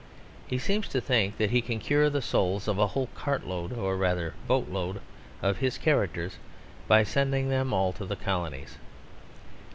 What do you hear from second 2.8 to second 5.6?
whole cartload, or rather boatload, of